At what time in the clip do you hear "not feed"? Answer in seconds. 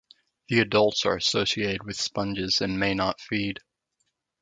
2.95-3.59